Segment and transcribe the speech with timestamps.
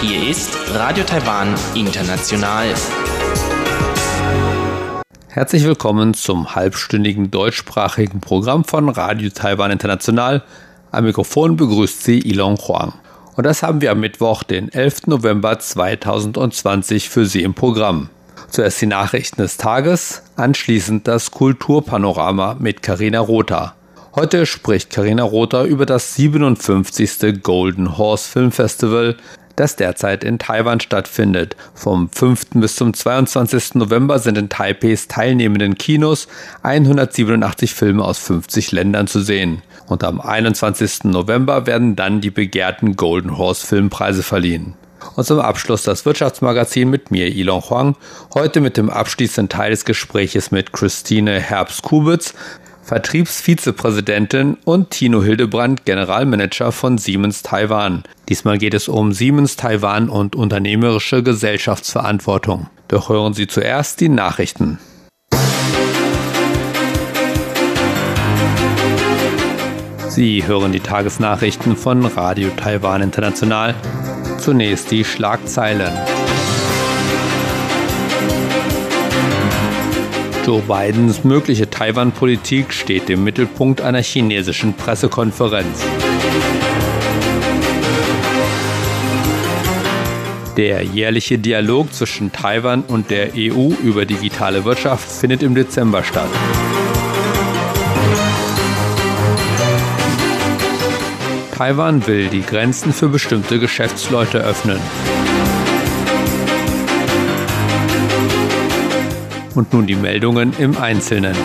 [0.00, 2.68] Hier ist Radio Taiwan International.
[5.28, 10.42] Herzlich willkommen zum halbstündigen deutschsprachigen Programm von Radio Taiwan International.
[10.90, 12.94] Am Mikrofon begrüßt Sie Ilon Huang.
[13.36, 15.08] Und das haben wir am Mittwoch, den 11.
[15.08, 18.08] November 2020 für Sie im Programm.
[18.52, 23.74] Zuerst die Nachrichten des Tages, anschließend das Kulturpanorama mit Karina Rotha.
[24.14, 27.42] Heute spricht Karina Rotha über das 57.
[27.42, 29.16] Golden Horse Film Festival,
[29.56, 31.56] das derzeit in Taiwan stattfindet.
[31.72, 32.50] Vom 5.
[32.56, 33.76] bis zum 22.
[33.76, 36.28] November sind in Taipeis teilnehmenden Kinos
[36.62, 39.62] 187 Filme aus 50 Ländern zu sehen.
[39.86, 41.04] Und am 21.
[41.04, 44.74] November werden dann die begehrten Golden Horse Filmpreise verliehen.
[45.16, 47.96] Und zum Abschluss das Wirtschaftsmagazin mit mir, Ilon Huang.
[48.34, 52.34] Heute mit dem abschließenden Teil des Gespräches mit Christine Herbst-Kubitz,
[52.82, 58.02] Vertriebsvizepräsidentin und Tino Hildebrand, Generalmanager von Siemens Taiwan.
[58.28, 62.68] Diesmal geht es um Siemens Taiwan und unternehmerische Gesellschaftsverantwortung.
[62.88, 64.78] Doch hören Sie zuerst die Nachrichten.
[70.08, 73.74] Sie hören die Tagesnachrichten von Radio Taiwan International.
[74.42, 75.92] Zunächst die Schlagzeilen.
[80.44, 85.84] Joe Bidens mögliche Taiwan-Politik steht im Mittelpunkt einer chinesischen Pressekonferenz.
[90.56, 96.28] Der jährliche Dialog zwischen Taiwan und der EU über digitale Wirtschaft findet im Dezember statt.
[101.62, 104.80] Taiwan will die Grenzen für bestimmte Geschäftsleute öffnen.
[109.54, 111.36] Und nun die Meldungen im Einzelnen.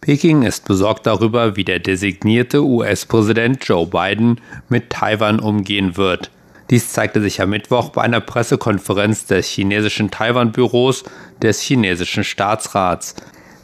[0.00, 6.30] Peking ist besorgt darüber, wie der designierte US-Präsident Joe Biden mit Taiwan umgehen wird.
[6.70, 11.04] Dies zeigte sich am Mittwoch bei einer Pressekonferenz des chinesischen Taiwan-Büros
[11.42, 13.16] des chinesischen Staatsrats.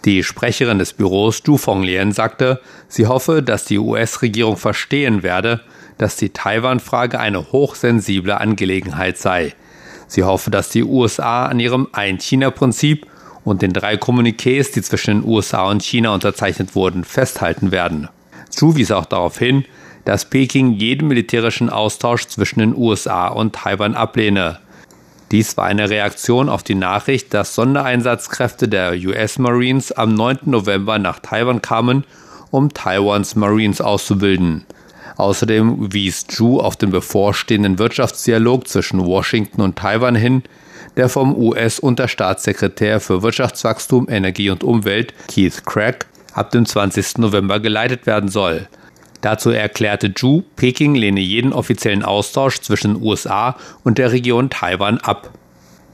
[0.05, 5.61] Die Sprecherin des Büros Du Fonglien sagte, sie hoffe, dass die US-Regierung verstehen werde,
[5.99, 9.55] dass die Taiwan-Frage eine hochsensible Angelegenheit sei.
[10.07, 13.07] Sie hoffe, dass die USA an ihrem Ein-China-Prinzip
[13.45, 18.09] und den drei Kommuniqués, die zwischen den USA und China unterzeichnet wurden, festhalten werden.
[18.49, 19.65] Zhu wies auch darauf hin,
[20.05, 24.59] dass Peking jeden militärischen Austausch zwischen den USA und Taiwan ablehne.
[25.31, 30.39] Dies war eine Reaktion auf die Nachricht, dass Sondereinsatzkräfte der US Marines am 9.
[30.47, 32.05] November nach Taiwan kamen,
[32.51, 34.65] um Taiwans Marines auszubilden.
[35.17, 40.45] Außerdem wies Zhu auf den bevorstehenden Wirtschaftsdialog zwischen Washington und Taiwan hin,
[40.97, 47.19] der vom US-Unterstaatssekretär für Wirtschaftswachstum, Energie und Umwelt Keith Craig ab dem 20.
[47.19, 48.69] November geleitet werden soll.
[49.21, 55.33] Dazu erklärte Zhu, Peking lehne jeden offiziellen Austausch zwischen USA und der Region Taiwan ab.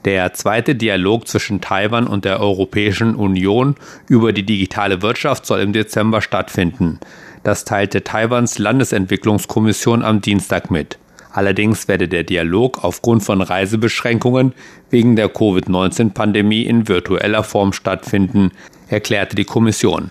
[0.05, 3.77] Der zweite Dialog zwischen Taiwan und der Europäischen Union
[4.07, 7.01] über die digitale Wirtschaft soll im Dezember stattfinden.
[7.43, 10.99] Das teilte Taiwans Landesentwicklungskommission am Dienstag mit.
[11.33, 14.53] Allerdings werde der Dialog aufgrund von Reisebeschränkungen
[14.91, 18.53] wegen der Covid-19-Pandemie in virtueller Form stattfinden,
[18.89, 20.11] erklärte die Kommission.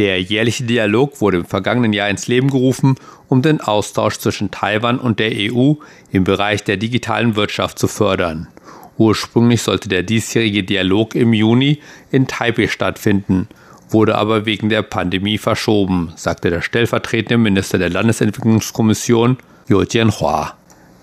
[0.00, 2.94] Der jährliche Dialog wurde im vergangenen Jahr ins Leben gerufen,
[3.28, 5.74] um den Austausch zwischen Taiwan und der EU
[6.10, 8.48] im Bereich der digitalen Wirtschaft zu fördern.
[8.96, 11.80] Ursprünglich sollte der diesjährige Dialog im Juni
[12.10, 13.46] in Taipei stattfinden,
[13.90, 19.36] wurde aber wegen der Pandemie verschoben, sagte der stellvertretende Minister der Landesentwicklungskommission
[19.68, 20.54] Yo Jianhua.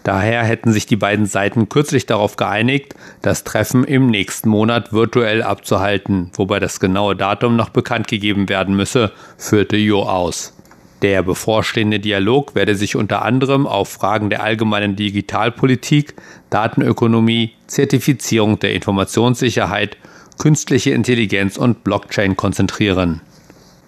[0.08, 5.44] Daher hätten sich die beiden Seiten kürzlich darauf geeinigt, das Treffen im nächsten Monat virtuell
[5.44, 10.54] abzuhalten, wobei das genaue Datum noch bekannt gegeben werden müsse, führte Jo aus.
[11.02, 16.14] Der bevorstehende Dialog werde sich unter anderem auf Fragen der allgemeinen Digitalpolitik,
[16.50, 19.98] Datenökonomie, Zertifizierung der Informationssicherheit,
[20.40, 23.20] künstliche Intelligenz und Blockchain konzentrieren.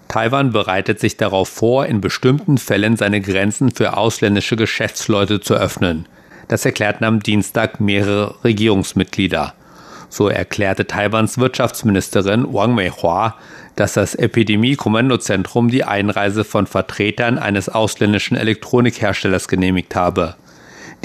[0.08, 6.04] Taiwan bereitet sich darauf vor, in bestimmten Fällen seine Grenzen für ausländische Geschäftsleute zu öffnen.
[6.50, 9.54] Das erklärten am Dienstag mehrere Regierungsmitglieder.
[10.08, 13.36] So erklärte Taiwans Wirtschaftsministerin Wang Meihua,
[13.76, 20.34] dass das Epidemie-Kommandozentrum die Einreise von Vertretern eines ausländischen Elektronikherstellers genehmigt habe.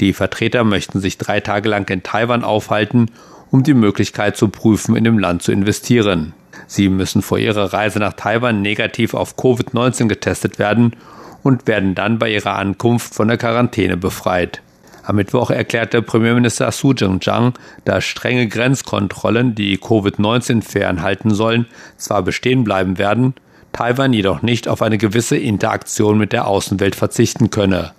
[0.00, 3.06] Die Vertreter möchten sich drei Tage lang in Taiwan aufhalten,
[3.52, 6.34] um die Möglichkeit zu prüfen, in dem Land zu investieren.
[6.66, 10.96] Sie müssen vor ihrer Reise nach Taiwan negativ auf Covid-19 getestet werden
[11.44, 14.60] und werden dann bei ihrer Ankunft von der Quarantäne befreit.
[15.06, 17.54] Am Mittwoch erklärte Premierminister Su Jing-Zhang,
[17.84, 21.66] dass strenge Grenzkontrollen, die Covid-19 fernhalten sollen,
[21.96, 23.34] zwar bestehen bleiben werden,
[23.70, 27.92] Taiwan jedoch nicht auf eine gewisse Interaktion mit der Außenwelt verzichten könne.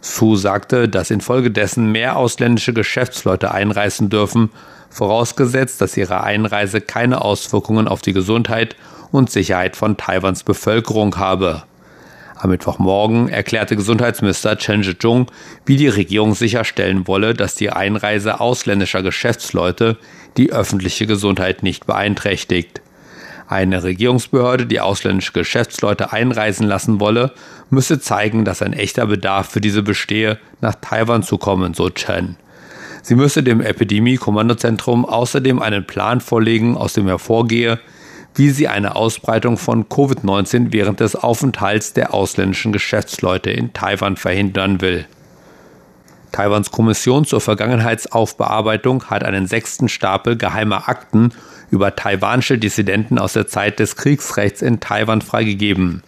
[0.00, 4.48] Su sagte, dass infolgedessen mehr ausländische Geschäftsleute einreisen dürfen,
[4.88, 8.74] vorausgesetzt, dass ihre Einreise keine Auswirkungen auf die Gesundheit
[9.12, 11.64] und Sicherheit von Taiwans Bevölkerung habe.
[12.40, 15.26] Am Mittwochmorgen erklärte Gesundheitsminister Chen Shih-chung,
[15.66, 19.96] wie die Regierung sicherstellen wolle, dass die Einreise ausländischer Geschäftsleute
[20.36, 22.80] die öffentliche Gesundheit nicht beeinträchtigt.
[23.48, 27.32] Eine Regierungsbehörde, die ausländische Geschäftsleute einreisen lassen wolle,
[27.70, 32.36] müsse zeigen, dass ein echter Bedarf für diese bestehe, nach Taiwan zu kommen, so Chen.
[33.02, 37.80] Sie müsse dem Epidemie-Kommandozentrum außerdem einen Plan vorlegen, aus dem hervorgehe,
[38.34, 44.80] wie sie eine Ausbreitung von Covid-19 während des Aufenthalts der ausländischen Geschäftsleute in Taiwan verhindern
[44.80, 45.06] will.
[46.32, 51.32] Taiwans Kommission zur Vergangenheitsaufbearbeitung hat einen sechsten Stapel geheimer Akten
[51.70, 56.02] über taiwanische Dissidenten aus der Zeit des Kriegsrechts in Taiwan freigegeben.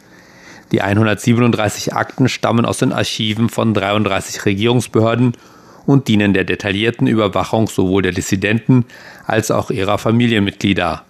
[0.73, 5.33] Die 137 Akten stammen aus den Archiven von 33 Regierungsbehörden
[5.87, 8.85] und dienen der detaillierten Überwachung sowohl der Dissidenten
[9.27, 11.03] als auch ihrer Familienmitglieder.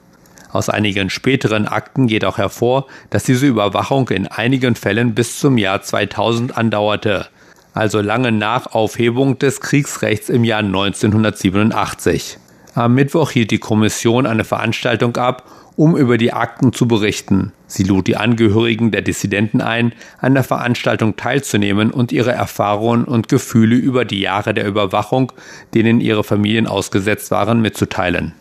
[0.52, 5.58] Aus einigen späteren Akten geht auch hervor, dass diese Überwachung in einigen Fällen bis zum
[5.58, 7.26] Jahr 2000 andauerte,
[7.72, 12.38] also lange nach Aufhebung des Kriegsrechts im Jahr 1987.
[12.74, 15.44] Am Mittwoch hielt die Kommission eine Veranstaltung ab,
[15.76, 17.52] um über die Akten zu berichten.
[17.66, 23.28] Sie lud die Angehörigen der Dissidenten ein, an der Veranstaltung teilzunehmen und ihre Erfahrungen und
[23.28, 25.32] Gefühle über die Jahre der Überwachung,
[25.74, 28.34] denen ihre Familien ausgesetzt waren, mitzuteilen.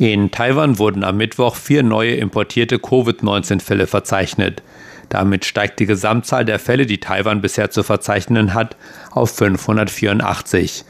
[0.00, 4.62] In Taiwan wurden am Mittwoch vier neue importierte Covid-19-Fälle verzeichnet.
[5.10, 8.78] Damit steigt die Gesamtzahl der Fälle, die Taiwan bisher zu verzeichnen hat,
[9.10, 10.86] auf 584.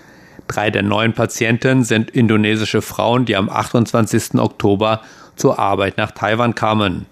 [0.46, 4.38] Drei der neuen Patienten sind indonesische Frauen, die am 28.
[4.38, 5.00] Oktober
[5.34, 7.06] zur Arbeit nach Taiwan kamen.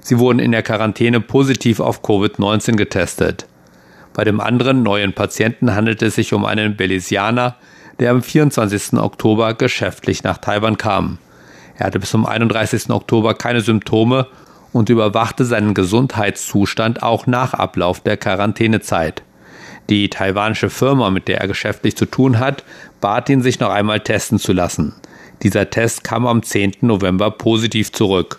[0.00, 3.44] Sie wurden in der Quarantäne positiv auf Covid-19 getestet.
[4.14, 7.56] Bei dem anderen neuen Patienten handelt es sich um einen Belizianer,
[8.00, 8.94] der am 24.
[8.94, 11.18] Oktober geschäftlich nach Taiwan kam.
[11.76, 12.90] Er hatte bis zum 31.
[12.90, 14.26] Oktober keine Symptome
[14.72, 19.22] und überwachte seinen Gesundheitszustand auch nach Ablauf der Quarantänezeit.
[19.90, 22.64] Die taiwanische Firma, mit der er geschäftlich zu tun hat,
[23.00, 24.94] bat ihn, sich noch einmal testen zu lassen.
[25.42, 26.76] Dieser Test kam am 10.
[26.80, 28.38] November positiv zurück.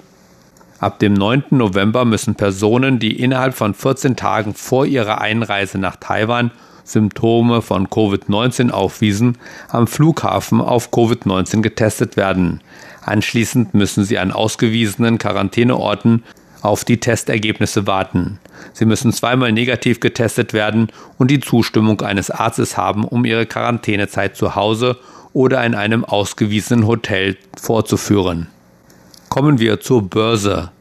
[0.79, 1.45] Ab dem 9.
[1.51, 6.51] November müssen Personen, die innerhalb von 14 Tagen vor ihrer Einreise nach Taiwan
[6.83, 9.37] Symptome von Covid-19 aufwiesen,
[9.69, 12.61] am Flughafen auf Covid-19 getestet werden.
[13.05, 16.23] Anschließend müssen sie an ausgewiesenen Quarantäneorten
[16.63, 18.39] auf die Testergebnisse warten.
[18.73, 20.87] Sie müssen zweimal negativ getestet werden
[21.19, 24.97] und die Zustimmung eines Arztes haben, um ihre Quarantänezeit zu Hause
[25.33, 28.47] oder in einem ausgewiesenen Hotel vorzuführen.
[29.29, 30.71] Kommen wir zur Börse.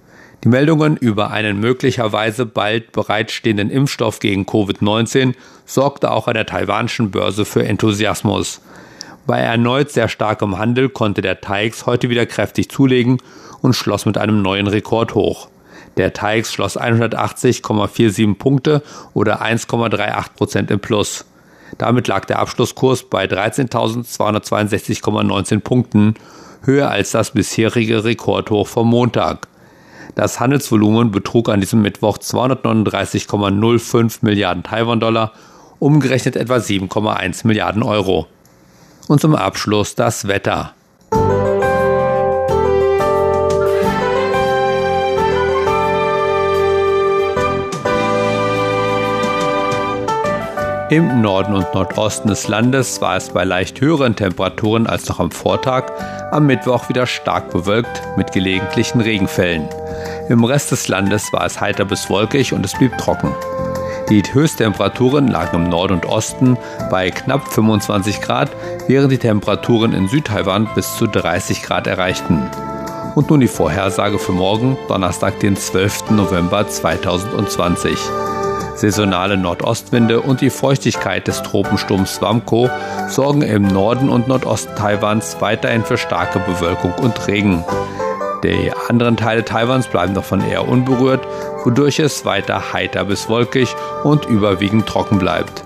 [0.44, 5.35] Die Meldungen über einen möglicherweise bald bereitstehenden Impfstoff gegen Covid-19
[5.67, 8.62] sorgte auch an der taiwanischen Börse für Enthusiasmus.
[9.26, 13.17] Bei erneut sehr starkem Handel konnte der TAIX heute wieder kräftig zulegen
[13.62, 15.49] und schloss mit einem neuen Rekord hoch.
[15.97, 18.82] Der TAIX schloss 180,47 Punkte
[19.15, 21.25] oder 1,38 Prozent im Plus.
[21.79, 26.17] Damit lag der Abschlusskurs bei 13.262,19 Punkten,
[26.62, 29.49] höher als das bisherige Rekordhoch vom Montag.
[30.15, 35.32] Das Handelsvolumen betrug an diesem Mittwoch 239,05 Milliarden Taiwan-Dollar,
[35.79, 38.27] umgerechnet etwa 7,1 Milliarden Euro.
[39.08, 40.75] Und zum Abschluss das Wetter.
[50.91, 55.32] Im Norden und Nordosten des Landes war es bei leicht höheren Temperaturen als noch am
[55.32, 55.87] Vortag
[56.31, 59.69] am Mittwoch wieder stark bewölkt mit gelegentlichen Regenfällen.
[60.29, 63.34] Im Rest des Landes war es heiter bis wolkig und es blieb trocken.
[64.11, 66.58] Die Höchsttemperaturen lagen im Norden und Osten
[66.91, 68.51] bei knapp 25 Grad,
[68.87, 72.51] während die Temperaturen in Südtaiwan bis zu 30 Grad erreichten.
[73.15, 76.11] Und nun die Vorhersage für morgen, Donnerstag, den 12.
[76.11, 77.96] November 2020.
[78.75, 82.69] Saisonale Nordostwinde und die Feuchtigkeit des Tropensturms Swamko
[83.08, 87.65] sorgen im Norden und Nordosten Taiwans weiterhin für starke Bewölkung und Regen.
[88.44, 91.27] Die anderen Teile Taiwans bleiben davon eher unberührt,
[91.65, 95.65] wodurch es weiter heiter bis wolkig und überwiegend trocken bleibt.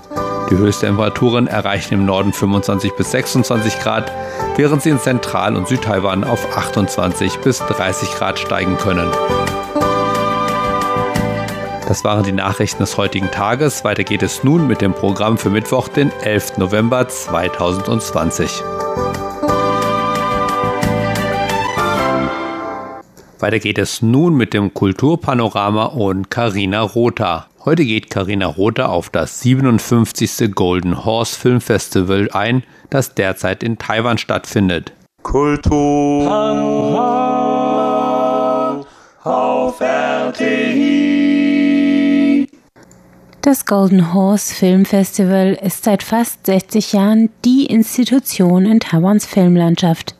[0.49, 4.09] Die Höchsttemperaturen erreichen im Norden 25 bis 26 Grad,
[4.55, 9.11] während sie in Zentral- und Südtaiwan auf 28 bis 30 Grad steigen können.
[11.89, 13.83] Das waren die Nachrichten des heutigen Tages.
[13.83, 16.57] Weiter geht es nun mit dem Programm für Mittwoch, den 11.
[16.57, 18.63] November 2020.
[23.41, 27.47] Weiter geht es nun mit dem Kulturpanorama und Karina Rotha.
[27.63, 30.53] Heute geht Karina Rotha auf das 57.
[30.53, 34.91] Golden Horse Film Festival ein, das derzeit in Taiwan stattfindet.
[35.23, 36.29] Kultur
[39.23, 40.99] auf RTI.
[43.41, 50.18] Das Golden Horse Film Festival ist seit fast 60 Jahren die Institution in Taiwans Filmlandschaft.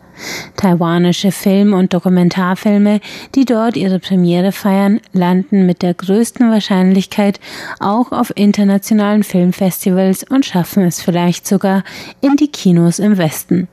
[0.56, 3.00] Taiwanische Film- und Dokumentarfilme,
[3.36, 7.40] die dort ihre Premiere feiern, landen mit der größten Wahrscheinlichkeit
[7.80, 11.84] auch auf internationalen Filmfestivals und schaffen es vielleicht sogar
[12.22, 13.68] in die Kinos im Westen.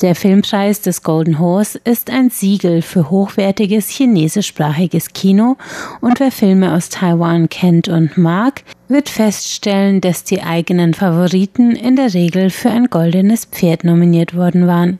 [0.00, 5.56] Der Filmpreis des Golden Horse ist ein Siegel für hochwertiges chinesischsprachiges Kino
[6.00, 11.96] und wer Filme aus Taiwan kennt und mag, wird feststellen, dass die eigenen Favoriten in
[11.96, 14.98] der Regel für ein goldenes Pferd nominiert worden waren.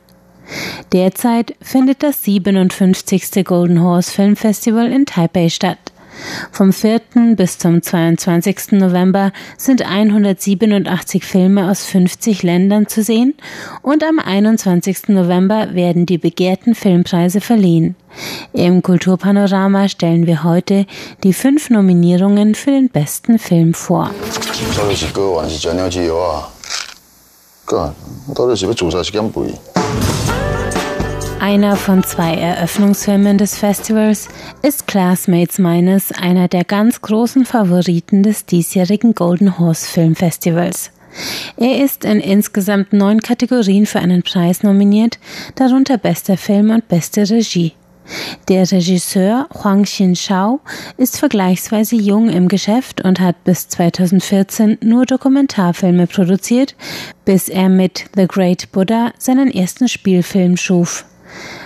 [0.91, 3.45] Derzeit findet das 57.
[3.45, 5.91] Golden Horse Film Festival in Taipei statt.
[6.51, 7.01] Vom 4.
[7.35, 8.73] bis zum 22.
[8.73, 13.33] November sind 187 Filme aus 50 Ländern zu sehen
[13.81, 15.09] und am 21.
[15.09, 17.95] November werden die begehrten Filmpreise verliehen.
[18.53, 20.85] Im Kulturpanorama stellen wir heute
[21.23, 24.11] die fünf Nominierungen für den besten Film vor.
[31.41, 34.29] Einer von zwei Eröffnungsfilmen des Festivals
[34.61, 40.91] ist Classmates Minus einer der ganz großen Favoriten des diesjährigen Golden Horse Film Festivals.
[41.57, 45.17] Er ist in insgesamt neun Kategorien für einen Preis nominiert,
[45.55, 47.73] darunter bester Film und beste Regie.
[48.47, 50.59] Der Regisseur Huang Xin-Shao
[50.97, 56.75] ist vergleichsweise jung im Geschäft und hat bis 2014 nur Dokumentarfilme produziert,
[57.25, 61.05] bis er mit The Great Buddha seinen ersten Spielfilm schuf.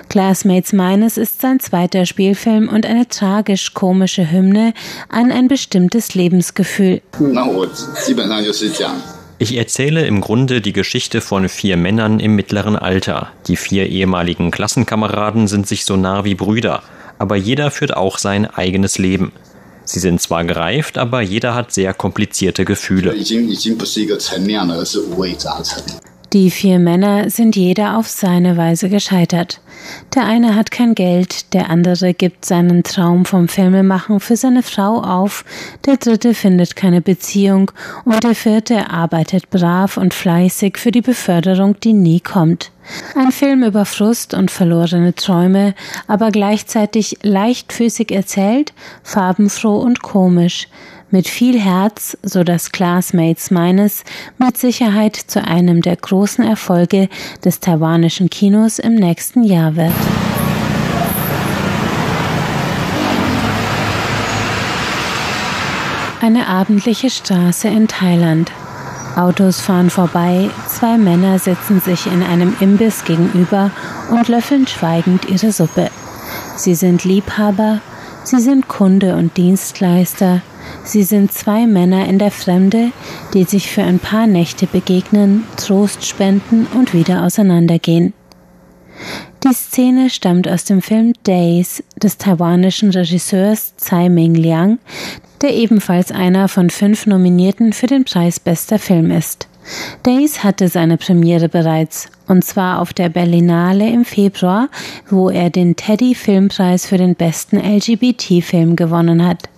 [0.09, 4.73] Classmates Minus ist sein zweiter Spielfilm und eine tragisch-komische Hymne
[5.09, 7.01] an ein bestimmtes Lebensgefühl.
[9.37, 13.31] Ich erzähle im Grunde die Geschichte von vier Männern im mittleren Alter.
[13.47, 16.83] Die vier ehemaligen Klassenkameraden sind sich so nah wie Brüder,
[17.19, 19.33] aber jeder führt auch sein eigenes Leben.
[19.83, 23.13] Sie sind zwar gereift, aber jeder hat sehr komplizierte Gefühle.
[26.33, 29.61] Die vier Männer sind jeder auf seine Weise gescheitert.
[30.15, 35.01] Der eine hat kein Geld, der andere gibt seinen Traum vom Filmemachen für seine Frau
[35.01, 35.45] auf,
[35.85, 37.71] der dritte findet keine Beziehung
[38.05, 42.71] und der vierte arbeitet brav und fleißig für die Beförderung, die nie kommt.
[43.15, 45.73] Ein Film über Frust und verlorene Träume,
[46.07, 50.67] aber gleichzeitig leichtfüßig erzählt, farbenfroh und komisch
[51.11, 54.03] mit viel Herz, so dass Classmates meines,
[54.37, 57.09] mit Sicherheit zu einem der großen Erfolge
[57.43, 59.93] des taiwanischen Kinos im nächsten Jahr wird.
[66.21, 68.51] Eine abendliche Straße in Thailand.
[69.15, 73.69] Autos fahren vorbei, zwei Männer sitzen sich in einem Imbiss gegenüber
[74.09, 75.89] und löffeln schweigend ihre Suppe.
[76.57, 77.79] Sie sind Liebhaber,
[78.23, 80.41] sie sind Kunde und Dienstleister,
[80.85, 82.91] Sie sind zwei Männer in der Fremde,
[83.33, 88.13] die sich für ein paar Nächte begegnen, Trost spenden und wieder auseinandergehen.
[89.43, 94.77] Die Szene stammt aus dem Film Days des taiwanischen Regisseurs Tsai Ming Liang,
[95.41, 99.47] der ebenfalls einer von fünf Nominierten für den Preis bester Film ist.
[100.05, 104.69] Days hatte seine Premiere bereits, und zwar auf der Berlinale im Februar,
[105.09, 109.49] wo er den Teddy Filmpreis für den besten LGBT-Film gewonnen hat.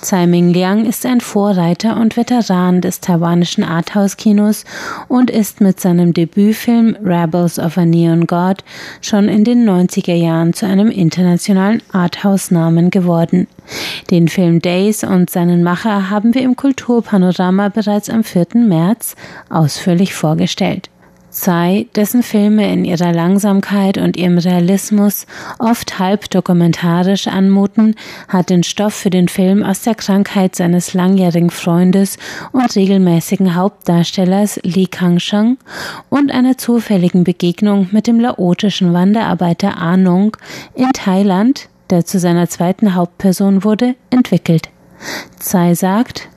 [0.00, 4.64] Tsai Ming Liang ist ein Vorreiter und Veteran des taiwanischen Arthouse-Kinos
[5.08, 8.62] und ist mit seinem Debütfilm Rebels of a Neon God
[9.00, 13.46] schon in den 90er Jahren zu einem internationalen Arthouse-Namen geworden.
[14.10, 18.46] Den Film Days und seinen Macher haben wir im Kulturpanorama bereits am 4.
[18.54, 19.16] März
[19.48, 20.88] ausführlich vorgestellt.
[21.36, 25.26] Tsai, dessen Filme in ihrer Langsamkeit und ihrem Realismus
[25.58, 27.94] oft halb dokumentarisch anmuten,
[28.28, 32.16] hat den Stoff für den Film aus der Krankheit seines langjährigen Freundes
[32.52, 35.58] und regelmäßigen Hauptdarstellers Li Kangsheng
[36.08, 40.38] und einer zufälligen Begegnung mit dem laotischen Wanderarbeiter Anung
[40.74, 44.70] in Thailand, der zu seiner zweiten Hauptperson wurde, entwickelt.
[45.38, 46.30] Tsai sagt,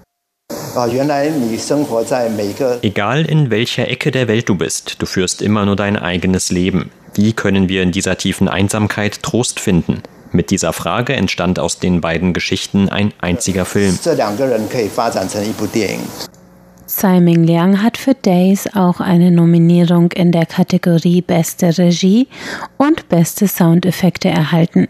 [2.82, 6.92] Egal in welcher Ecke der Welt du bist, du führst immer nur dein eigenes Leben.
[7.16, 10.02] Wie können wir in dieser tiefen Einsamkeit Trost finden?
[10.32, 13.98] Mit dieser Frage entstand aus den beiden Geschichten ein einziger Film.
[16.88, 22.28] Tsai Ming Liang hat für Days auch eine Nominierung in der Kategorie Beste Regie
[22.78, 24.88] und Beste Soundeffekte erhalten.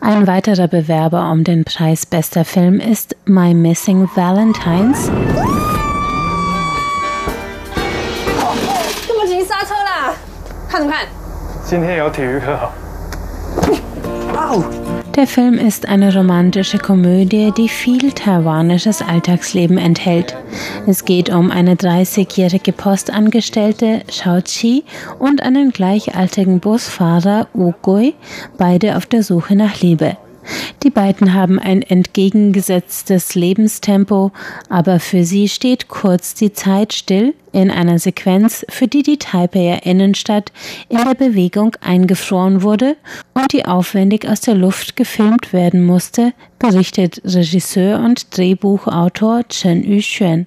[0.00, 5.10] Ein weiterer Bewerber um den Preis Bester Film ist My Missing Valentines.
[15.14, 20.34] Der Film ist eine romantische Komödie, die viel taiwanisches Alltagsleben enthält.
[20.86, 24.84] Es geht um eine 30-jährige Postangestellte, Shao Chi,
[25.18, 28.14] und einen gleichaltrigen Busfahrer, Wu Gui,
[28.56, 30.16] beide auf der Suche nach Liebe.
[30.82, 34.32] Die beiden haben ein entgegengesetztes Lebenstempo,
[34.68, 39.84] aber für sie steht kurz die Zeit still in einer Sequenz, für die die Taipeier
[39.84, 40.52] Innenstadt
[40.88, 42.96] in der Bewegung eingefroren wurde
[43.34, 50.46] und die aufwendig aus der Luft gefilmt werden musste, berichtet Regisseur und Drehbuchautor Chen Yuxuan.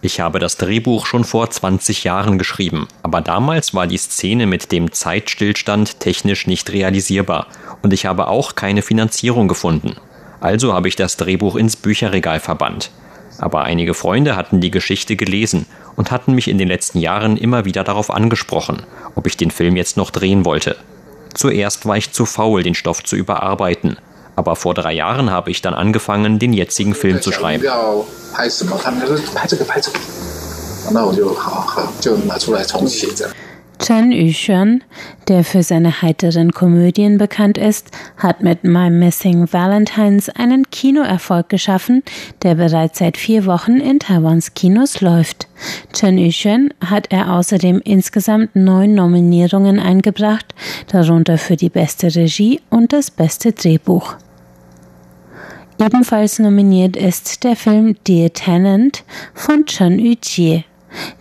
[0.00, 4.72] Ich habe das Drehbuch schon vor 20 Jahren geschrieben, aber damals war die Szene mit
[4.72, 7.48] dem Zeitstillstand technisch nicht realisierbar
[7.82, 9.96] und ich habe auch keine Finanzierung gefunden.
[10.40, 12.90] Also habe ich das Drehbuch ins Bücherregal verbannt.
[13.38, 17.66] Aber einige Freunde hatten die Geschichte gelesen und hatten mich in den letzten Jahren immer
[17.66, 20.76] wieder darauf angesprochen, ob ich den Film jetzt noch drehen wollte.
[21.34, 23.98] Zuerst war ich zu faul, den Stoff zu überarbeiten,
[24.38, 27.64] aber vor drei Jahren habe ich dann angefangen, den jetzigen Film zu schreiben.
[33.80, 34.82] Chen Yuxuan,
[35.28, 42.02] der für seine heiteren Komödien bekannt ist, hat mit My Missing Valentines einen Kinoerfolg geschaffen,
[42.42, 45.48] der bereits seit vier Wochen in Taiwans Kinos läuft.
[45.92, 50.54] Chen Yuxuan hat er außerdem insgesamt neun Nominierungen eingebracht,
[50.90, 54.16] darunter für die beste Regie und das beste Drehbuch.
[55.80, 60.64] Ebenfalls nominiert ist der Film Dear Tenant von Chen Yujie.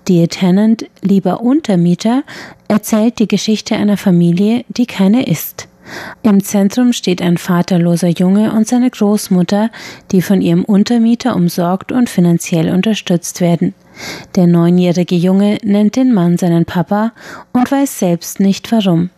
[0.07, 2.23] Dear Tenant, lieber Untermieter,
[2.67, 5.67] erzählt die Geschichte einer Familie, die keine ist.
[6.23, 9.69] Im Zentrum steht ein vaterloser Junge und seine Großmutter,
[10.11, 13.75] die von ihrem Untermieter umsorgt und finanziell unterstützt werden.
[14.35, 17.13] Der neunjährige Junge nennt den Mann seinen Papa
[17.53, 19.11] und weiß selbst nicht warum.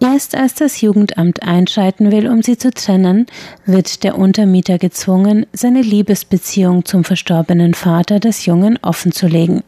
[0.00, 3.26] Erst als das Jugendamt einschreiten will, um sie zu trennen,
[3.66, 9.62] wird der Untermieter gezwungen, seine Liebesbeziehung zum verstorbenen Vater des Jungen offenzulegen.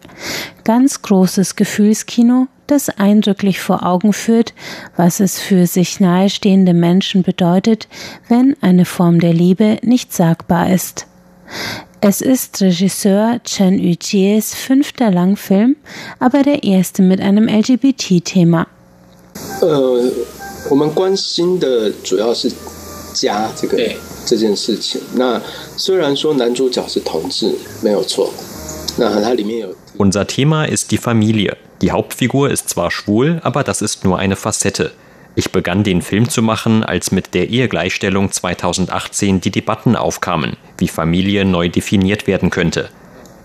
[0.65, 4.55] Ganz großes Gefühlskino, das eindrücklich vor Augen führt,
[4.97, 7.89] was es für sich nahestehende Menschen bedeutet,
[8.29, 11.07] wenn eine Form der Liebe nicht sagbar ist.
[12.01, 15.77] Es ist Regisseur Chen Yujies fünfter Langfilm,
[16.19, 18.67] aber der erste mit einem LGBT-Thema.
[19.62, 20.12] 呃，
[20.70, 22.52] 我们关心的主要是
[23.14, 23.78] 家这个
[24.26, 25.02] 这件事情。
[25.16, 25.42] 那
[25.76, 28.32] 虽然说男主角是同志，没有错，
[28.98, 29.76] 那它里面有。
[29.98, 31.56] Unser Thema ist die Familie.
[31.82, 34.92] Die Hauptfigur ist zwar schwul, aber das ist nur eine Facette.
[35.36, 40.88] Ich begann den Film zu machen, als mit der Ehegleichstellung 2018 die Debatten aufkamen, wie
[40.88, 42.90] Familie neu definiert werden könnte.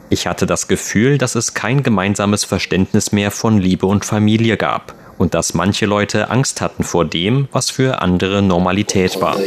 [0.09, 4.95] Ich hatte das Gefühl, dass es kein gemeinsames Verständnis mehr von Liebe und Familie gab
[5.17, 9.38] und dass manche Leute Angst hatten vor dem, was für andere Normalität war.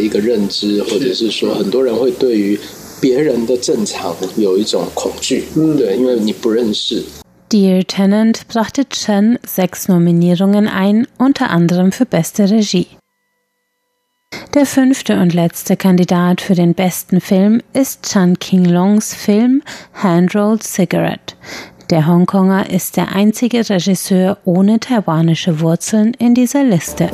[7.52, 12.87] Dear Tenant brachte Chen sechs Nominierungen ein, unter anderem für beste Regie.
[14.54, 19.62] Der fünfte und letzte Kandidat für den besten Film ist Chan King Longs Film
[19.94, 21.35] Handrolled Cigarette.
[21.90, 27.09] Der Hongkonger ist der einzige Regisseur ohne taiwanische Wurzeln in dieser Liste.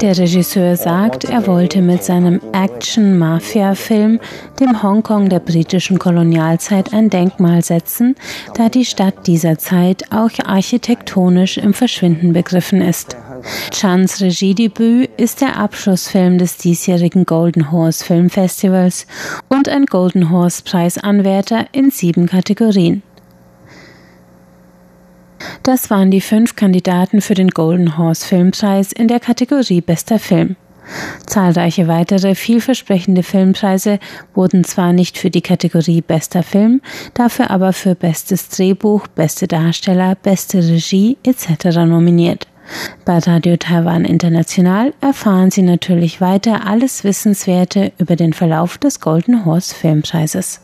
[0.00, 4.18] Der Regisseur sagt, er wollte mit seinem Action-Mafia-Film
[4.58, 8.16] dem Hongkong der britischen Kolonialzeit ein Denkmal setzen,
[8.56, 13.16] da die Stadt dieser Zeit auch architektonisch im Verschwinden begriffen ist.
[13.70, 19.06] Chans Regiedebüt ist der Abschlussfilm des diesjährigen Golden Horse Film Festivals
[19.48, 23.02] und ein Golden Horse Preisanwärter in sieben Kategorien.
[25.62, 30.56] Das waren die fünf Kandidaten für den Golden Horse Filmpreis in der Kategorie Bester Film.
[31.26, 33.98] Zahlreiche weitere vielversprechende Filmpreise
[34.34, 36.80] wurden zwar nicht für die Kategorie Bester Film,
[37.14, 41.76] dafür aber für Bestes Drehbuch, Beste Darsteller, Beste Regie etc.
[41.86, 42.46] nominiert.
[43.04, 49.44] Bei Radio Taiwan International erfahren Sie natürlich weiter alles Wissenswerte über den Verlauf des Golden
[49.44, 50.60] Horse Filmpreises.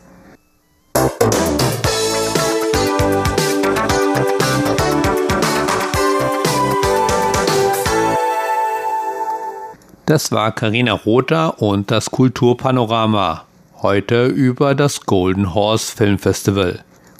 [10.05, 13.45] Das war Karina Rother und das Kulturpanorama.
[13.83, 16.79] Heute über das Golden Horse Film Festival.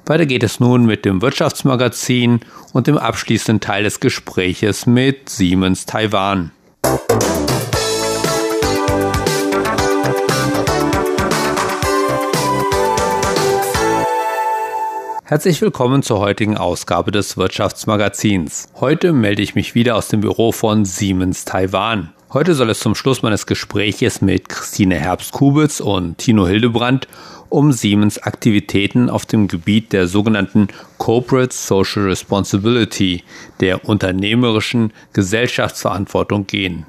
[0.09, 2.39] Weiter geht es nun mit dem Wirtschaftsmagazin
[2.73, 6.49] und dem abschließenden Teil des Gespräches mit Siemens Taiwan.
[15.25, 18.67] Herzlich willkommen zur heutigen Ausgabe des Wirtschaftsmagazins.
[18.79, 22.13] Heute melde ich mich wieder aus dem Büro von Siemens Taiwan.
[22.33, 27.07] Heute soll es zum Schluss meines Gespräches mit Christine Herbst-Kubitz und Tino Hildebrandt
[27.49, 33.23] um Siemens Aktivitäten auf dem Gebiet der sogenannten Corporate Social Responsibility,
[33.59, 36.85] der unternehmerischen Gesellschaftsverantwortung gehen.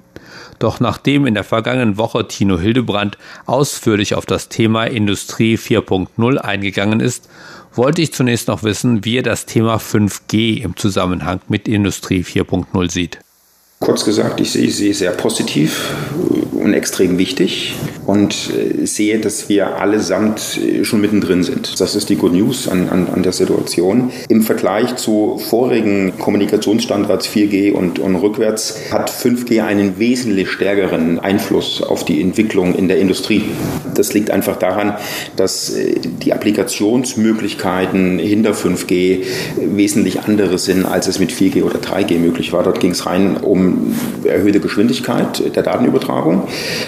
[0.59, 7.01] Doch nachdem in der vergangenen Woche Tino Hildebrandt ausführlich auf das Thema Industrie 4.0 eingegangen
[7.01, 7.29] ist,
[7.75, 12.91] wollte ich zunächst noch wissen, wie er das Thema 5G im Zusammenhang mit Industrie 4.0
[12.91, 13.21] sieht.
[13.81, 15.95] Kurz gesagt, ich sehe sie sehr positiv
[16.61, 17.75] und extrem wichtig
[18.07, 21.81] und äh, sehe, dass wir allesamt äh, schon mittendrin sind.
[21.81, 24.11] Das ist die Good News an, an, an der Situation.
[24.29, 31.83] Im Vergleich zu vorigen Kommunikationsstandards 4G und, und rückwärts hat 5G einen wesentlich stärkeren Einfluss
[31.83, 33.45] auf die Entwicklung in der Industrie.
[33.95, 34.95] Das liegt einfach daran,
[35.37, 39.25] dass äh, die Applikationsmöglichkeiten hinter 5G
[39.57, 42.63] wesentlich andere sind, als es mit 4G oder 3G möglich war.
[42.63, 43.95] Dort ging es rein um
[44.25, 46.45] erhöhte Geschwindigkeit der Datenübertragung.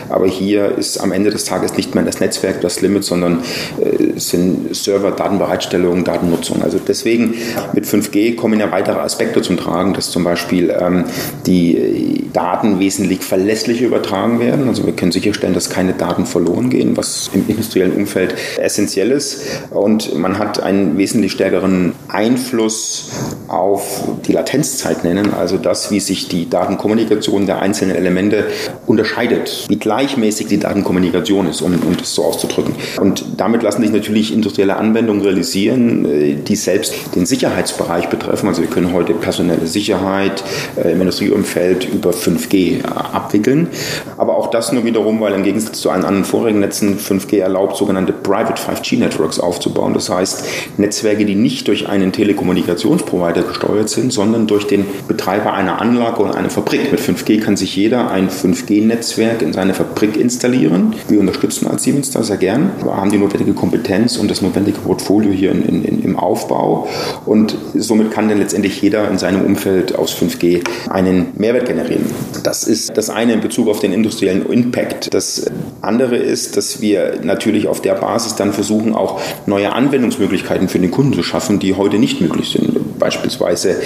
[0.09, 3.43] Aber hier ist am Ende des Tages nicht mehr das Netzwerk das Limit, sondern
[3.81, 6.63] äh, sind Server, Datenbereitstellung, Datennutzung.
[6.63, 7.35] Also deswegen
[7.73, 11.05] mit 5G kommen ja weitere Aspekte zum Tragen, dass zum Beispiel ähm,
[11.47, 14.69] die Daten wesentlich verlässlicher übertragen werden.
[14.69, 19.43] Also wir können sicherstellen, dass keine Daten verloren gehen, was im industriellen Umfeld essentiell ist.
[19.71, 23.11] Und man hat einen wesentlich stärkeren Einfluss
[23.49, 28.47] auf die Latenzzeit nennen, also das, wie sich die Datenkommunikation der einzelnen Elemente
[28.87, 32.75] unterscheidet, wie gleichmäßig die Datenkommunikation ist, um, um das so auszudrücken.
[33.01, 38.49] Und damit lassen sich natürlich industrielle Anwendungen realisieren, äh, die selbst den Sicherheitsbereich betreffen.
[38.49, 40.43] Also wir können heute personelle Sicherheit
[40.77, 43.69] äh, im Industrieumfeld über 5G äh, abwickeln.
[44.17, 47.77] Aber auch das nur wiederum, weil im Gegensatz zu allen anderen vorigen Netzen 5G erlaubt,
[47.77, 49.95] sogenannte Private 5G-Networks aufzubauen.
[49.95, 50.45] Das heißt,
[50.79, 56.35] Netzwerke, die nicht durch einen Telekommunikationsprovider gesteuert sind, sondern durch den Betreiber einer Anlage und
[56.35, 56.91] einer Fabrik.
[56.91, 60.95] Mit 5G kann sich jeder ein 5G-Netzwerk in seine Fabrik installieren.
[61.09, 62.71] Wir unterstützen als Siemens da sehr gern.
[62.83, 66.89] Wir haben die notwendige Kompetenz und das notwendige Portfolio hier in, in, im Aufbau.
[67.27, 72.07] Und somit kann dann letztendlich jeder in seinem Umfeld aus 5G einen Mehrwert generieren.
[72.43, 75.13] Das ist das eine in Bezug auf den industriellen Impact.
[75.13, 75.47] Das
[75.81, 80.91] andere ist, dass wir natürlich auf der Basis dann versuchen, auch neue Anwendungsmöglichkeiten für den
[80.91, 82.72] Kunden zu schaffen, die heute nicht möglich sind.
[83.03, 83.81] Beispielsweise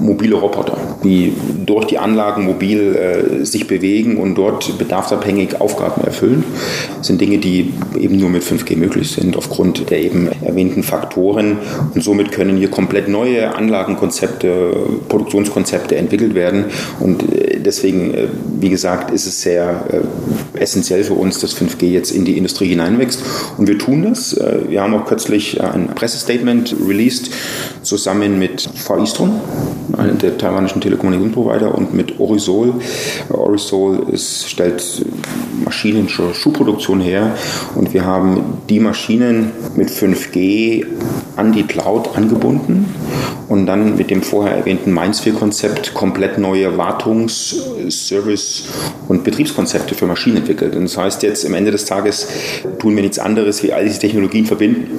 [0.00, 1.32] mobile Roboter, die
[1.64, 6.42] durch die Anlagen mobil äh, sich bewegen und dort bedarfsabhängig Aufgaben erfüllen.
[6.98, 11.58] Das sind Dinge, die eben nur mit 5G möglich sind, aufgrund der eben erwähnten Faktoren.
[11.94, 14.72] Und somit können hier komplett neue Anlagenkonzepte,
[15.08, 16.64] Produktionskonzepte entwickelt werden.
[16.98, 21.86] Und äh, deswegen, äh, wie gesagt, ist es sehr äh, essentiell für uns, dass 5G
[21.86, 23.22] jetzt in die Industrie hineinwächst.
[23.58, 24.32] Und wir tun das.
[24.32, 27.30] Äh, wir haben auch kürzlich ein Pressestatement released,
[27.82, 29.40] zusammen mit Far Eastern,
[29.96, 32.74] einem der taiwanischen Telekommunikationsprovider, und mit Orisol.
[33.28, 35.04] Orisol ist, stellt
[35.64, 37.36] Maschinen zur Schuhproduktion her
[37.74, 40.86] und wir haben die Maschinen mit 5G
[41.36, 42.86] an die Cloud angebunden
[43.48, 47.56] und dann mit dem vorher erwähnten Mindsphere-Konzept komplett neue Wartungs-,
[47.88, 48.64] Service-
[49.08, 50.74] und Betriebskonzepte für Maschinen entwickelt.
[50.74, 52.28] Und das heißt jetzt, am Ende des Tages
[52.78, 54.90] tun wir nichts anderes, wie all diese Technologien verbinden.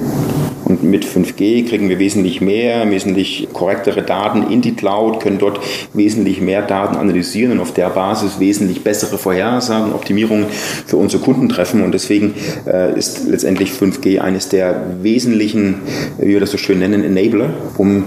[0.68, 5.60] Und mit 5G kriegen wir wesentlich mehr, wesentlich korrektere Daten in die Cloud, können dort
[5.94, 10.46] wesentlich mehr Daten analysieren und auf der Basis wesentlich bessere Vorhersagen, Optimierungen
[10.86, 11.82] für unsere Kunden treffen.
[11.82, 12.34] Und deswegen
[12.66, 15.80] äh, ist letztendlich 5G eines der wesentlichen,
[16.18, 18.04] wie wir das so schön nennen, Enabler, um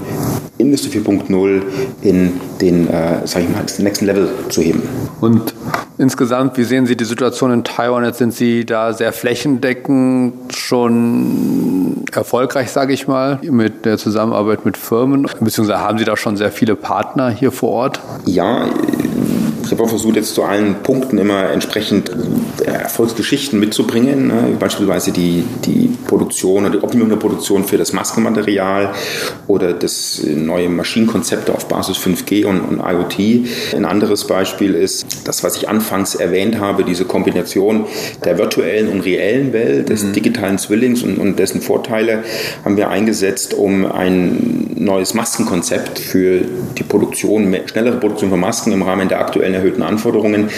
[0.58, 1.62] Industrie 4.0
[2.04, 4.84] in den, äh, sag ich mal, den nächsten Level zu heben.
[5.19, 5.56] Und
[5.97, 8.03] insgesamt, wie sehen Sie die Situation in Taiwan?
[8.03, 14.77] Jetzt sind Sie da sehr flächendeckend schon erfolgreich, sage ich mal, mit der Zusammenarbeit mit
[14.77, 17.99] Firmen, beziehungsweise haben Sie da schon sehr viele Partner hier vor Ort?
[18.25, 18.65] Ja,
[19.80, 22.12] auch versucht, jetzt zu allen Punkten immer entsprechend
[22.63, 24.56] Erfolgsgeschichten mitzubringen, ne?
[24.60, 28.93] beispielsweise die, die Produktion oder die Optimierung der Produktion für das Maskenmaterial
[29.47, 33.47] oder das neue Maschinenkonzepte auf Basis 5G und, und IoT.
[33.76, 37.86] Ein anderes Beispiel ist das, was ich anfangs erwähnt habe, diese Kombination
[38.24, 40.13] der virtuellen und reellen Welt, des mhm.
[40.13, 42.24] digitalen Zwillings und, und dessen Vorteile
[42.63, 46.41] haben wir eingesetzt, um ein neues Maskenkonzept für
[46.78, 50.49] die Produktion, schnellere Produktion von Masken im Rahmen der aktuellen erhöhten Anforderungen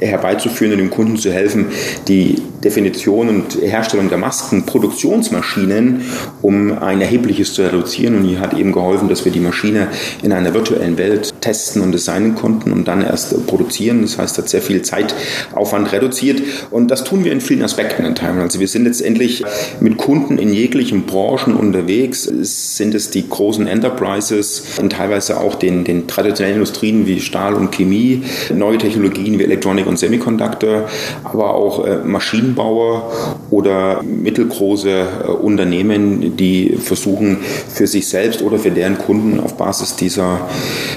[0.00, 1.66] herbeizuführen und dem Kunden zu helfen,
[2.08, 6.02] die Definition und Herstellung der Maskenproduktion Produktionsmaschinen,
[6.42, 8.16] um ein erhebliches zu reduzieren.
[8.16, 9.88] Und hier hat eben geholfen, dass wir die Maschine
[10.22, 14.02] in einer virtuellen Welt testen und designen konnten und dann erst produzieren.
[14.02, 16.42] Das heißt, hat sehr viel Zeitaufwand reduziert.
[16.70, 18.40] Und das tun wir in vielen Aspekten in Taiwan.
[18.40, 19.44] Also wir sind letztendlich
[19.80, 22.24] mit Kunden in jeglichen Branchen unterwegs.
[22.24, 27.72] Sind es die großen Enterprises und teilweise auch den, den traditionellen Industrien wie Stahl und
[27.72, 30.88] Chemie, neue Technologien wie Electronic und Semiconductor,
[31.24, 33.10] aber auch äh, Maschinenbauer
[33.50, 39.96] oder mittelgroße äh, Unternehmen, die versuchen für sich selbst oder für deren Kunden auf Basis
[39.96, 40.48] dieser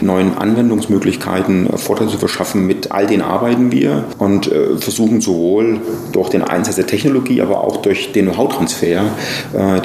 [0.02, 2.66] neuen Anwendungsmöglichkeiten äh, Vorteile zu verschaffen.
[2.68, 5.80] Mit all denen arbeiten wir und versuchen sowohl
[6.12, 9.06] durch den Einsatz der Technologie, aber auch durch den Know-how-Transfer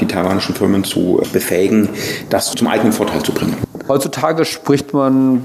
[0.01, 1.89] die taiwanischen Firmen zu befähigen,
[2.31, 3.57] das zum eigenen Vorteil zu bringen.
[3.93, 5.45] Heutzutage spricht man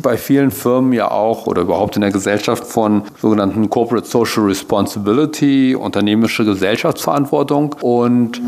[0.00, 5.74] bei vielen Firmen ja auch oder überhaupt in der Gesellschaft von sogenannten Corporate Social Responsibility,
[5.74, 7.76] unternehmerische Gesellschaftsverantwortung.
[7.82, 8.40] Und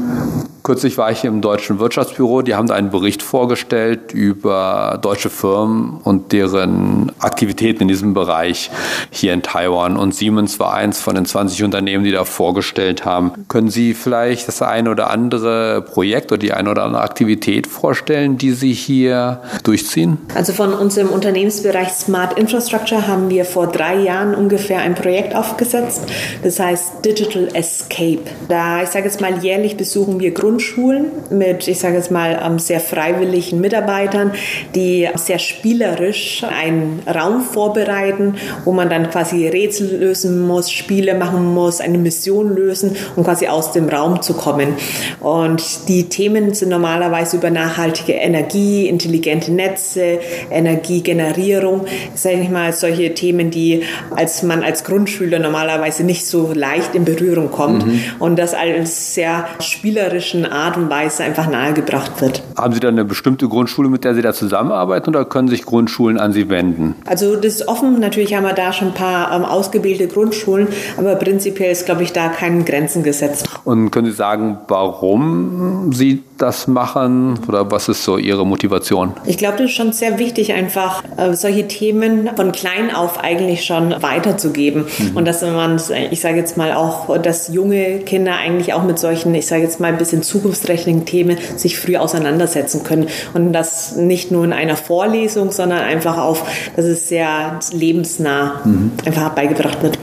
[0.65, 6.01] Kürzlich war ich im Deutschen Wirtschaftsbüro, die haben da einen Bericht vorgestellt über deutsche Firmen
[6.03, 8.71] und deren Aktivitäten in diesem Bereich
[9.11, 9.99] hier in Taiwan.
[9.99, 13.45] Und Siemens war eins von den 20 Unternehmen, die da vorgestellt haben.
[13.49, 18.39] Können Sie vielleicht das eine oder andere Projekt oder die eine oder andere Aktivität vorstellen,
[18.39, 20.17] die Sie hier durchziehen?
[20.35, 26.07] Also von unserem Unternehmensbereich Smart Infrastructure haben wir vor drei Jahren ungefähr ein Projekt aufgesetzt.
[26.43, 28.23] Das heißt Digital Escape.
[28.49, 32.41] Da, ich sage jetzt mal, jährlich besuchen wir Grund Grundschulen mit, ich sage jetzt mal,
[32.45, 34.31] ähm, sehr freiwilligen Mitarbeitern,
[34.77, 41.53] die sehr spielerisch einen Raum vorbereiten, wo man dann quasi Rätsel lösen muss, Spiele machen
[41.53, 44.75] muss, eine Mission lösen, um quasi aus dem Raum zu kommen.
[45.19, 50.21] Und die Themen sind normalerweise über nachhaltige Energie, intelligente Netze,
[50.53, 51.87] Energiegenerierung.
[52.15, 53.83] Sage ich mal, solche Themen, die
[54.15, 57.85] als man als Grundschüler normalerweise nicht so leicht in Berührung kommt.
[57.85, 58.01] Mhm.
[58.21, 62.43] Und das als sehr spielerischen Art und Weise einfach nahegebracht wird.
[62.57, 66.19] Haben Sie da eine bestimmte Grundschule, mit der Sie da zusammenarbeiten oder können sich Grundschulen
[66.19, 66.95] an Sie wenden?
[67.07, 68.01] Also das ist offen.
[68.01, 72.13] Natürlich haben wir da schon ein paar ähm, ausgebildete Grundschulen, aber prinzipiell ist, glaube ich,
[72.13, 73.49] da keinen Grenzen gesetzt.
[73.65, 79.15] Und können Sie sagen, warum Sie das machen oder was ist so Ihre Motivation?
[79.25, 83.65] Ich glaube, das ist schon sehr wichtig, einfach äh, solche Themen von klein auf eigentlich
[83.65, 84.85] schon weiterzugeben.
[84.99, 85.17] Mhm.
[85.17, 85.81] Und dass man,
[86.11, 89.81] ich sage jetzt mal auch, dass junge Kinder eigentlich auch mit solchen, ich sage jetzt
[89.81, 93.07] mal ein bisschen zukunftsträchtigen Themen sich früh auseinandersetzen können.
[93.33, 96.45] Und das nicht nur in einer Vorlesung, sondern einfach auf,
[96.77, 98.93] dass es sehr lebensnah mhm.
[99.07, 99.99] einfach beigebracht wird.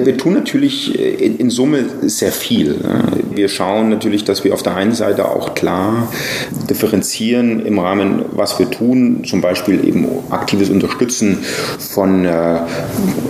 [0.00, 2.78] Wir tun natürlich äh, in, Summe sehr viel.
[3.38, 6.08] Wir schauen natürlich, dass wir auf der einen Seite auch klar
[6.68, 11.38] differenzieren im Rahmen, was wir tun, zum Beispiel eben aktives Unterstützen
[11.78, 12.58] von, äh,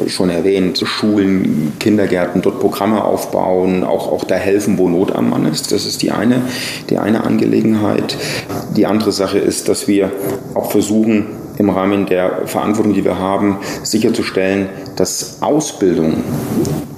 [0.07, 5.45] schon erwähnt, Schulen, Kindergärten, dort Programme aufbauen, auch, auch da helfen, wo Not am Mann
[5.45, 5.73] ist.
[5.73, 6.41] Das ist die eine,
[6.89, 8.17] die eine Angelegenheit.
[8.79, 10.11] Die andere Sache ist, dass wir
[10.55, 11.27] auch versuchen,
[11.59, 16.23] im Rahmen der Verantwortung, die wir haben, sicherzustellen, dass Ausbildung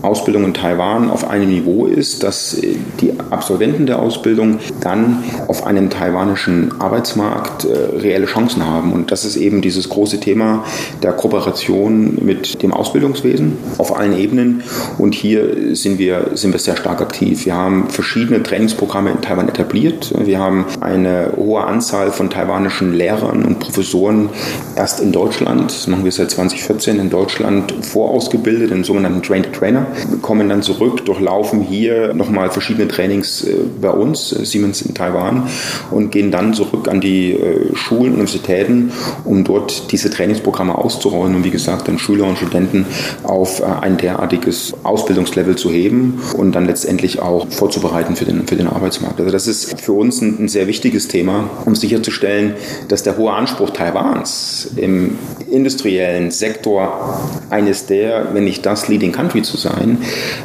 [0.02, 2.56] Ausbildung in Taiwan auf einem Niveau ist, dass
[3.00, 8.92] die Absolventen der Ausbildung dann auf einem taiwanischen Arbeitsmarkt äh, reelle Chancen haben.
[8.92, 10.64] Und das ist eben dieses große Thema
[11.02, 14.62] der Kooperation mit dem Ausbildungswesen auf allen Ebenen.
[14.98, 17.44] Und hier sind wir, sind wir sehr stark aktiv.
[17.44, 20.12] Wir haben verschiedene Trainingsprogramme in Taiwan etabliert.
[20.18, 24.30] Wir haben eine hohe Anzahl von taiwanischen Lehrern und Professoren
[24.76, 29.86] erst in Deutschland, das machen wir seit 2014 in Deutschland, vorausgebildet, den sogenannten Trained Trainer
[30.22, 35.48] kommen dann zurück, durchlaufen hier nochmal verschiedene Trainings äh, bei uns, äh, Siemens in Taiwan,
[35.90, 38.92] und gehen dann zurück an die äh, Schulen, Universitäten,
[39.24, 42.87] um dort diese Trainingsprogramme auszurollen und wie gesagt dann Schüler und Studenten
[43.22, 48.66] auf ein derartiges Ausbildungslevel zu heben und dann letztendlich auch vorzubereiten für den, für den
[48.66, 49.20] Arbeitsmarkt.
[49.20, 52.55] Also das ist für uns ein, ein sehr wichtiges Thema, um sicherzustellen,
[52.88, 55.18] dass der hohe Anspruch Taiwans im
[55.50, 59.98] industriellen Sektor eines der, wenn nicht das Leading Country zu sein,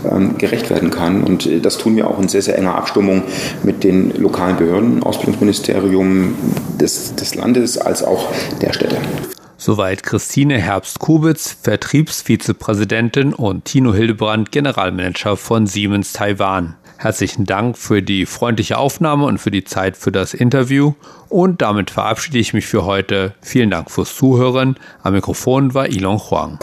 [0.09, 1.23] ähm, gerecht werden kann.
[1.23, 3.23] Und äh, das tun wir auch in sehr, sehr enger Abstimmung
[3.63, 6.35] mit den lokalen Behörden, Ausbildungsministerium
[6.79, 8.97] des, des Landes als auch der Städte.
[9.57, 16.75] Soweit Christine Herbst-Kubitz, Vertriebsvizepräsidentin und Tino Hildebrand, Generalmanager von Siemens Taiwan.
[16.97, 20.93] Herzlichen Dank für die freundliche Aufnahme und für die Zeit für das Interview.
[21.29, 23.33] Und damit verabschiede ich mich für heute.
[23.41, 24.77] Vielen Dank fürs Zuhören.
[25.03, 26.59] Am Mikrofon war Ilon Huang.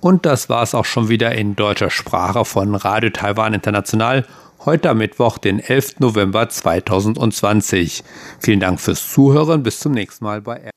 [0.00, 4.26] Und das war es auch schon wieder in deutscher Sprache von Radio Taiwan International.
[4.66, 6.00] Heute am Mittwoch, den 11.
[6.00, 8.04] November 2020.
[8.38, 9.62] Vielen Dank fürs Zuhören.
[9.62, 10.73] Bis zum nächsten Mal bei